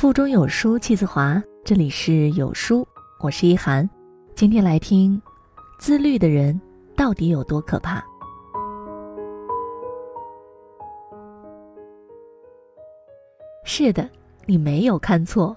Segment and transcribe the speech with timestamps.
[0.00, 3.86] 腹中有书气自华，这里是有书，我是一涵。
[4.34, 5.20] 今天来听，
[5.78, 6.58] 自律的人
[6.96, 8.02] 到底有多可怕？
[13.62, 14.08] 是的，
[14.46, 15.54] 你没有看错，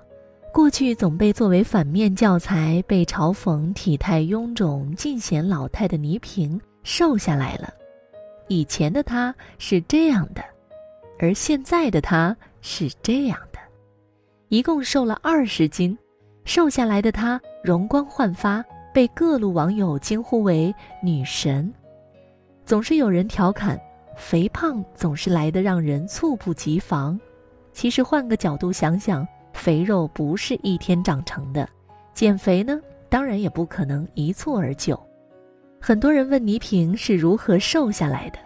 [0.51, 7.73] 过去总被作为反面教材被嘲讽体态臃肿、尽显老态的倪萍瘦下来了。
[8.49, 10.43] 以前的她是这样的，
[11.17, 13.52] 而现在的她是这样的。
[14.53, 15.97] 一共瘦了二十斤，
[16.45, 18.63] 瘦下来的她容光焕发，
[18.93, 20.71] 被各路网友惊呼为
[21.01, 21.73] 女神。
[22.63, 23.81] 总是有人调侃，
[24.15, 27.19] 肥胖总是来得让人猝不及防。
[27.71, 31.67] 其实换个角度想想，肥肉不是一天长成的，
[32.13, 34.95] 减肥呢，当然也不可能一蹴而就。
[35.81, 38.37] 很多人问倪萍是如何瘦下来的，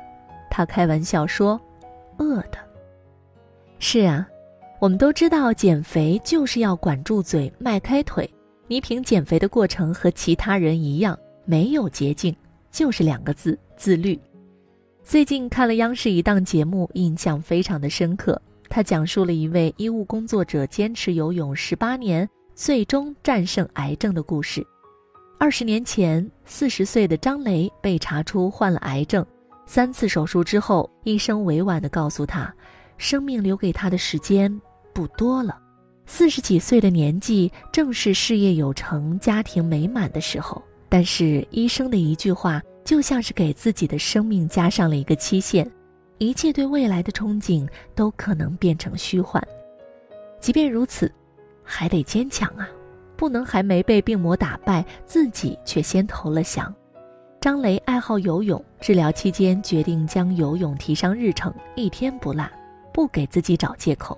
[0.50, 1.60] 她开玩笑说
[2.18, 2.58] ：“饿的。”
[3.78, 4.26] 是啊。
[4.80, 8.30] 我们都知道，减肥就是要管住嘴、迈开腿。
[8.68, 12.36] 倪萍减肥的过程和其他人一样，没有捷径，
[12.72, 14.20] 就是两个字：自律。
[15.04, 18.40] 最近看了央视一档节目，印象非常的深刻。
[18.70, 24.64] 他讲述了一位医务工作者坚持游泳十八年，最终战胜癌症的故事。
[25.40, 29.26] 二十年前，四十岁的张雷被查出患了癌症，
[29.66, 32.54] 三次手术之后，医生委婉地告诉他，
[32.98, 34.62] 生命留给他的时间。
[34.98, 35.56] 不多了，
[36.08, 40.60] 四十几岁的年纪正是事业有成、家庭美满的时候。
[40.90, 45.72] 但是医生的一句话，就像是给自己的生命加上了一个期限，
[46.18, 49.40] 一切对未来的憧憬都可能变成虚幻。
[50.40, 51.14] 即便如此，
[51.64, 52.68] 还得坚强啊，
[53.16, 56.74] 不能还没被病魔打败，自己却先投了降。
[57.40, 62.50] 张雷爱好游泳，治疗期间决定将游泳提上日程，一天不落，
[62.92, 64.18] 不给自己找借口。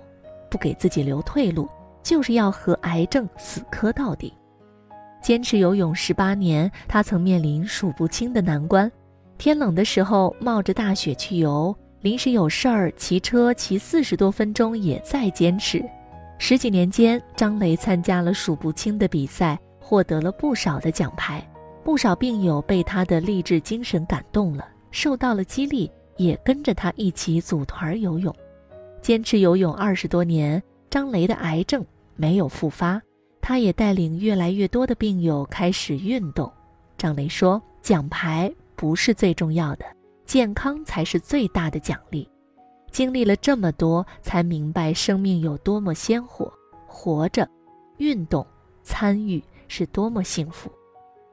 [0.50, 1.68] 不给自己留退路，
[2.02, 4.32] 就是要和癌症死磕到底。
[5.22, 8.90] 坚持游泳十八年，他曾面临数不清的难关。
[9.38, 15.84] 天冷的时候冒着大雪去游，临时有事儿骑车骑四十多分钟也在坚持。
[16.38, 21.46] 十几年间，张雷参加了数不清的比赛，获得了不少的奖牌。
[21.84, 28.34] 不少病友被他的励志精神感动了，受到了激励，也跟着他一起组团游泳。
[29.00, 31.84] 坚持游泳二十多年，张雷的癌症
[32.16, 33.00] 没有复发，
[33.40, 36.50] 他也带领越来越多的病友开始运动。
[36.98, 39.86] 张雷说：“奖牌不是最重要的，
[40.26, 42.28] 健康才是最大的奖励。”
[42.92, 46.52] 经历了这么多，才明白生命有多么鲜活，
[46.86, 47.48] 活着、
[47.98, 48.46] 运动、
[48.82, 50.70] 参与是多么幸福。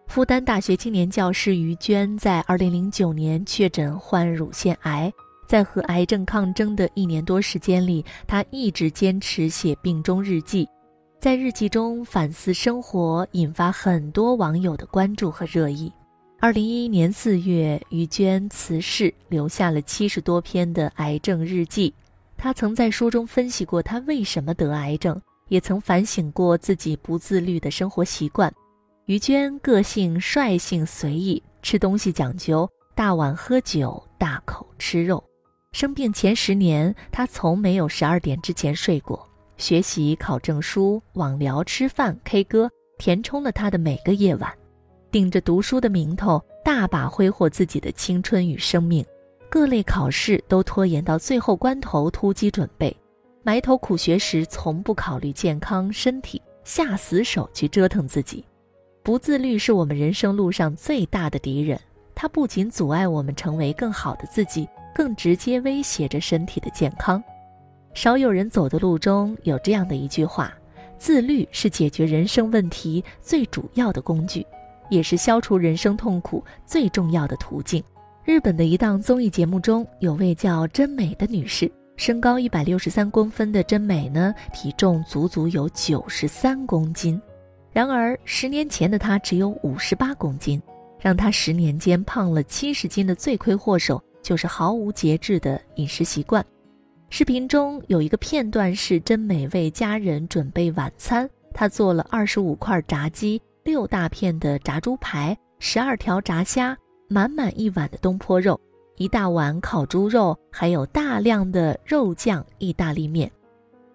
[0.08, 5.12] 复旦大学青年教师于娟在二零零九年确诊患乳腺癌。
[5.48, 10.68] 在和癌症抗争的一年多时间里，他一直坚持写病中日记，
[11.20, 15.92] 在日记中反思生活，引发很多网友的关注和热议。
[16.40, 21.92] 二零一一年四月，于娟辞世，留下了七十多篇的癌症日记。
[22.38, 28.54] 他曾在书中分析过他为什么得癌症，也曾反省过自己不自律的生活习惯。
[29.06, 35.24] 于娟个性率性随意，吃东西讲究大碗喝酒，大口吃肉。
[35.78, 39.30] 生病前十年，他从没有十二点之前睡过。
[39.58, 42.68] 学习、考证书、网聊、吃饭、K 歌，
[42.98, 44.52] 填充了他的每个夜晚。
[45.12, 49.06] 顶着读书的名头，大把挥霍自己的青春与生命。
[49.50, 52.98] 各类考试都拖延到最后关头突击准备。
[53.44, 58.44] 埋头苦学时，从不考虑健康身体，下死手去折腾自己。
[59.04, 61.80] 不自律是我们人生路上最大的敌人。
[62.16, 64.68] 它不仅阻碍我们成为更好的自己。
[64.98, 67.24] 更直接威胁着身体的健康。
[67.94, 70.52] 少有人走的路中有这样的一句话：
[70.98, 74.44] 自律是解决人生问题最主要的工具，
[74.90, 77.84] 也是消除人生痛苦最重要的途径。
[78.26, 87.22] 日本的一档综艺节目中有位叫真美的女士，身高一百六十三公分的真美呢，体重足足有九十三公斤。
[87.72, 90.60] 然而十年前的她只有五十八公斤，
[91.00, 94.02] 让她十年间胖了七十斤的罪魁祸首。
[94.28, 96.46] 就是毫无节制的饮食习惯。
[97.10, 106.78] 视频中有一个片段是真美为家人准备晚餐，她做了二十五块炸鸡、六大片的炸猪排、十二条炸虾、
[107.08, 108.60] 满满一碗的东坡肉、
[108.98, 113.32] 一大碗烤猪肉，还有大量的肉酱意大利面。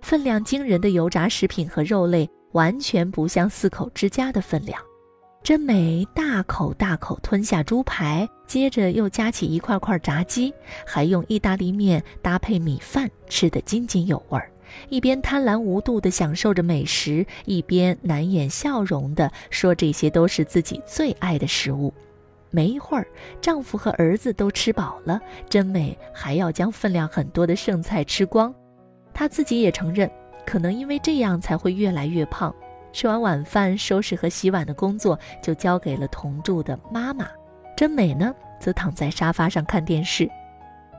[0.00, 4.82] 分量惊人的油炸食品和肉类，完全不像四口之家的分量。
[5.42, 10.54] 真美大口大口吞下猪排，接着又夹起一块块炸鸡，
[10.86, 14.48] 还用意大利面搭配米饭吃得津津有味儿，
[14.88, 21.92] 一边贪婪无度地享受着美食，一边难掩笑容地说这些都是自己最爱的食物。
[22.50, 23.04] 没一会儿，
[23.40, 28.54] 丈夫和儿子都吃饱了，真美还要将分量很多的剩菜吃光。
[29.12, 30.08] 她自己也承认，
[30.46, 32.54] 可能因为这样才会越来越胖。
[32.92, 37.26] 吃完晚饭，收拾和洗碗的工作就交给了同住的妈妈。
[37.76, 40.30] 真美呢，则躺在沙发上看电视。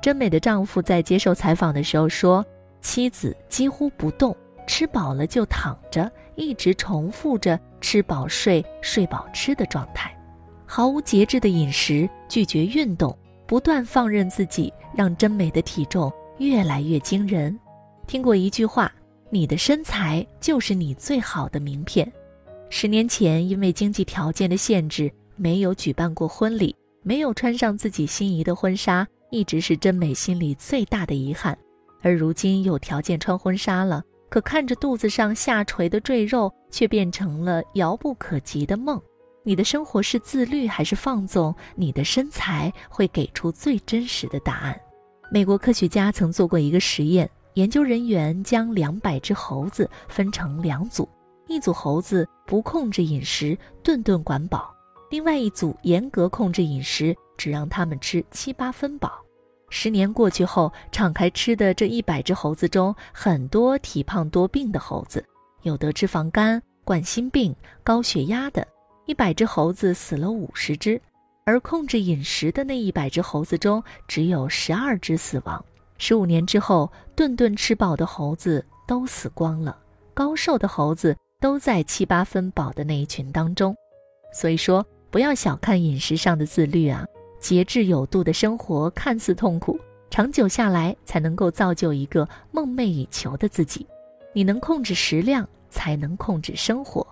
[0.01, 2.45] 真美的丈夫在接受采访的时候说
[2.81, 4.35] ：“妻子几乎不动，
[4.67, 10.13] 吃饱了就躺着，一直重复着吃饱睡、睡饱吃的状态，
[10.65, 13.17] 毫无节制的饮食，拒绝运动，
[13.47, 17.57] 不断放任自己，让真美的体重越来越惊人。”
[18.05, 18.91] 听过一句话。
[19.33, 22.09] 你的身材就是你最好的名片。
[22.69, 31.57] 十年前，因为经济条件的限制，没有举办过婚礼，没有穿上自己心仪的婚纱，一直是真美心里最大的遗憾。
[32.03, 39.01] 而如今有条件穿婚纱了，可看着肚子上下垂的赘肉，却变成了遥不可及的梦。
[39.43, 41.55] 你的生活是自律还是放纵？
[41.75, 44.79] 你的身材会给出最真实的答案。
[45.31, 47.27] 美国科学家曾做过一个实验。
[47.55, 51.07] 研究人员将两百只猴子分成两组，
[51.47, 54.73] 一组猴子不控制饮食，顿顿管饱；
[55.09, 59.19] 另外一组严格控制饮食，只让他们吃七八分饱。
[59.69, 65.23] 十年过去后，敞开吃的这一百只猴子中，很多体胖多病的猴子，
[65.61, 68.67] 有得脂肪肝、冠心病、高血压的。
[69.05, 70.99] 一百只猴子死了五十只，
[71.45, 75.63] 而控制饮食的那一百只猴子中，只有十二只死亡。
[76.05, 79.77] 十五年之后，顿顿吃饱的猴子都死光了，
[80.13, 83.73] 高瘦的猴子都在七八分饱的那一群当中。
[84.33, 87.05] 所以说，不要小看饮食上的自律啊！
[87.39, 89.79] 节制有度的生活看似痛苦，
[90.09, 93.87] 长久下来才能够造就一个梦寐以求的自己。
[94.33, 97.07] 你能控制食量，才能控制生活。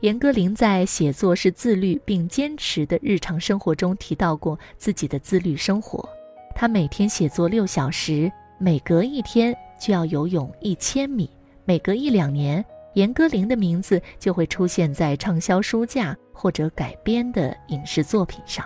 [0.00, 6.08] 严歌苓在写作是自律并坚持的日常生活中提到过自己的自律生活。
[6.54, 11.28] 他每天写作六小时，每隔一天就要游泳一千米，
[11.64, 12.64] 每隔一两年，
[12.94, 18.64] 严歌苓的名字就会出现在畅销书架或者改编的影视作品上。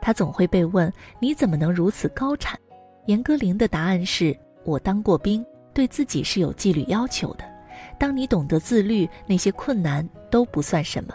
[0.00, 2.58] 他总会被问：“你怎么能如此高产？”
[3.06, 4.34] 严歌苓的答案是
[4.64, 5.44] ：“我当过兵，
[5.74, 7.44] 对自己是有纪律要求的。
[7.98, 11.12] 当你懂得自律，那些困难都不算什么。”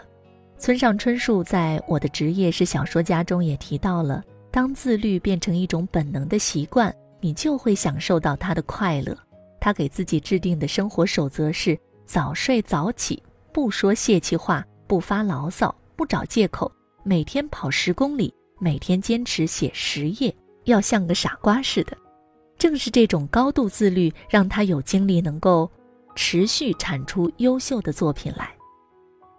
[0.58, 4.22] 村上春树在《我的职业是小说家》中也提到了。
[4.54, 9.12] 当自律变成一种本能的习惯，你就会享受到它的快乐。
[9.60, 13.20] 他给自己制定的生活守则是：早睡早起，
[13.52, 16.70] 不说泄气话，不发牢骚，不找借口，
[17.02, 20.32] 每天跑十公里，每天坚持写十页，
[20.66, 21.96] 要像个傻瓜似的。
[22.56, 25.68] 正是这种高度自律，让他有精力能够
[26.14, 28.54] 持续产出优秀的作品来。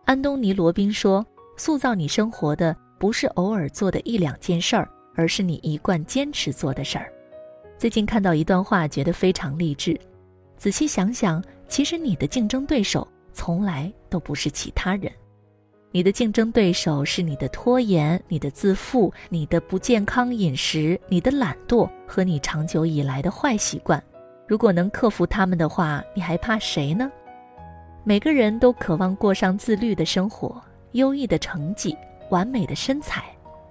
[0.03, 1.25] 安东尼·罗宾说
[1.55, 4.85] ：“塑造你生活的不是偶尔做的一两件事儿。”
[5.15, 7.11] 而是你一贯坚持做的事儿。
[7.77, 9.99] 最近看到一段话，觉得非常励志。
[10.57, 15.11] 仔细想想，其实你的竞争对手从来都不是其他人，
[15.91, 24.01] 你的竞争对手是你的拖延、你的自负、你的不健康饮食、你的懒惰和你长久以来的坏习惯。
[24.47, 27.11] 如果能克服他们的话，你还怕谁呢？
[28.05, 30.61] 每个人都渴望过上自律的生活，
[30.93, 31.97] 优异的成绩，
[32.29, 33.25] 完美的身材。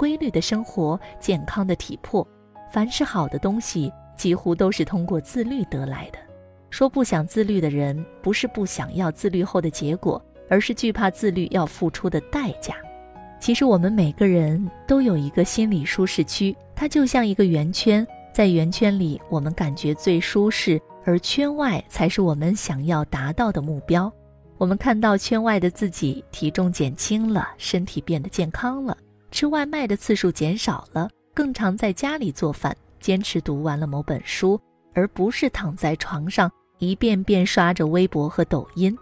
[0.05, 2.29] 规律的生活，健康的体魄，
[2.71, 6.19] 凡是好的东西，几乎都是通过自律得来的。
[6.69, 12.75] 说不想自律的人，不是不想要自律后的结果，而是惧怕自律要付出的代价。
[13.41, 24.13] 其实我们每个人都有一个心理舒适区，它就像一个圆圈，在圆圈里我们感觉最舒适，而圈外才是我们想要达到的目标。
[24.59, 28.95] 我们看到圈外的自己，体重减轻了，身体变得健康了。
[29.35, 34.59] 吃外卖的次数减少了，更常在家里做饭，坚持读完了某本书，
[34.93, 36.49] 而不是躺在床上
[36.79, 38.97] 一遍遍刷着微博和抖音。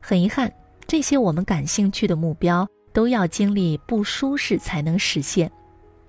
[0.00, 0.52] 很遗憾，
[0.88, 5.48] 这些我们感兴趣的目标都要经历不舒适才能实现。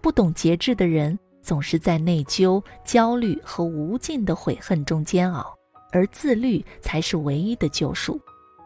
[0.02, 5.54] 不懂节制的人总是在内疚、焦虑和无尽的悔恨中煎熬，
[5.92, 8.20] 而自律才是唯一的救赎。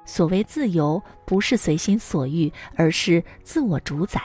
[0.06, 4.22] 所谓自由，不是随心所欲，而是自我主宰。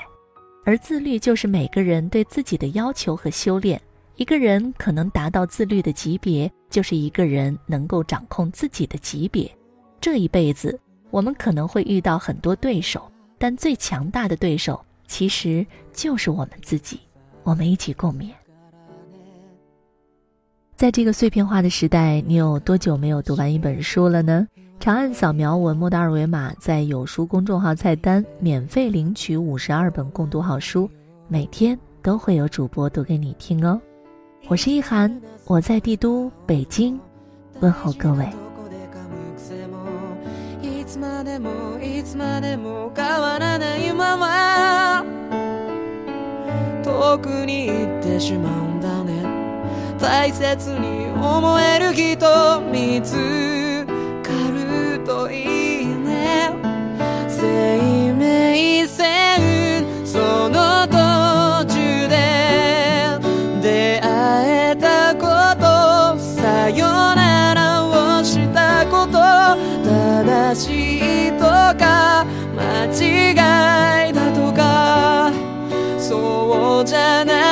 [0.65, 3.81] 而自律就是每个人对自己的要求和修炼。
[4.17, 9.51] 一个人可能达到自律的级别就是一个人能够掌控自己的级别。
[10.01, 10.79] 这一辈子
[11.11, 17.01] 我们可能会遇到很多对手但最强大的对手其实就是我们自己
[17.43, 18.31] 我们一起共勉。
[20.77, 24.47] 在这个碎片化的时代你有多久没有读完一本书了呢？
[24.81, 30.89] 长按扫描文末的二维码在有书公众号菜单免费领取五十二本共读好书
[31.27, 33.81] 每天都会有主播读给你听哦。
[34.47, 35.11] 我是易涵
[35.47, 37.01] 我在帝都北京
[37.61, 38.29] 问候各位。
[76.85, 77.44] 오잖아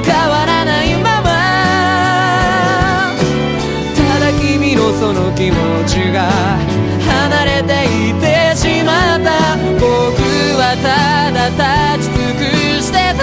[0.00, 1.28] 変わらないまま。
[3.96, 5.56] ただ君のその気持
[5.86, 6.30] ちが
[7.04, 9.56] 離れていてしまった。
[9.78, 9.84] 僕
[10.56, 11.48] はただ
[11.98, 12.40] 立ち尽く
[12.82, 13.22] してた。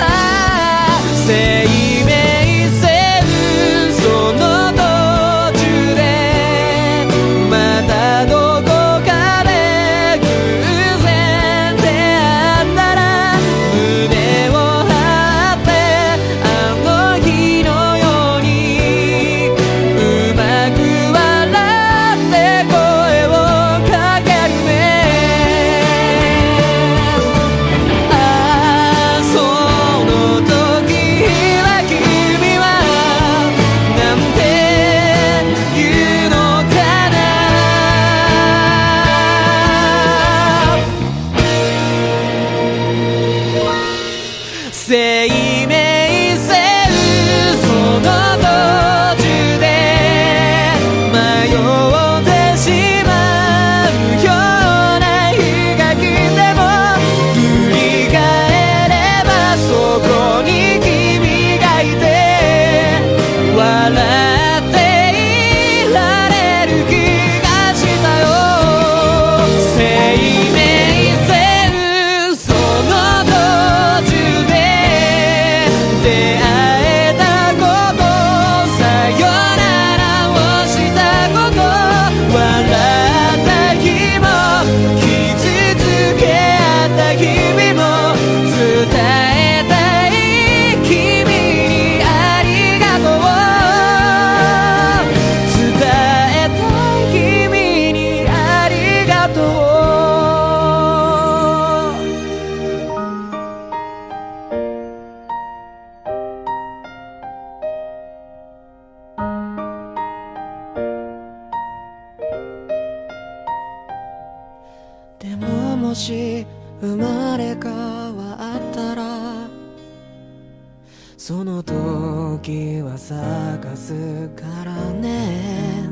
[122.50, 125.88] 時は探すからね。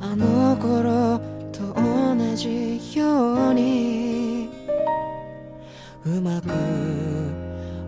[0.00, 1.20] あの頃
[1.52, 4.48] と同じように
[6.06, 6.48] うまく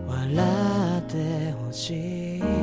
[0.07, 2.62] 笑ってほしい。